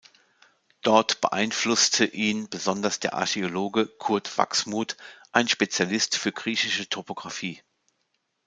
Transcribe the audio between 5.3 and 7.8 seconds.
ein Spezialist für griechische Topographie.